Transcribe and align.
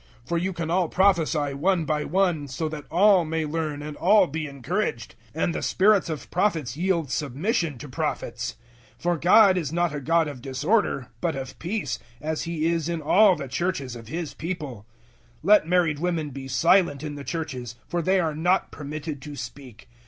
014:031 0.23 0.27
For 0.29 0.37
you 0.39 0.53
can 0.53 0.71
all 0.71 0.89
prophesy 0.89 1.53
one 1.53 1.85
by 1.85 2.03
one, 2.05 2.47
so 2.47 2.67
that 2.67 2.85
all 2.89 3.23
may 3.23 3.45
learn 3.45 3.83
and 3.83 3.95
all 3.97 4.25
be 4.25 4.47
encouraged: 4.47 5.13
014:032 5.35 5.43
and 5.43 5.53
the 5.53 5.61
spirits 5.61 6.09
of 6.09 6.31
Prophets 6.31 6.75
yield 6.75 7.11
submission 7.11 7.77
to 7.77 7.87
Prophets. 7.87 8.55
014:033 8.97 9.01
For 9.03 9.17
God 9.19 9.57
is 9.59 9.71
not 9.71 9.93
a 9.93 10.01
God 10.01 10.27
of 10.27 10.41
disorder, 10.41 11.09
but 11.21 11.35
of 11.35 11.59
peace, 11.59 11.99
as 12.19 12.45
He 12.45 12.65
is 12.65 12.89
in 12.89 12.99
all 12.99 13.35
the 13.35 13.47
Churches 13.47 13.95
of 13.95 14.07
His 14.07 14.33
people. 14.33 14.87
014:034 15.45 15.49
Let 15.49 15.67
married 15.67 15.99
women 15.99 16.31
be 16.31 16.47
silent 16.47 17.03
in 17.03 17.13
the 17.13 17.23
Churches, 17.23 17.75
for 17.87 18.01
they 18.01 18.19
are 18.19 18.33
not 18.33 18.71
permitted 18.71 19.21
to 19.21 19.35
speak. 19.35 19.87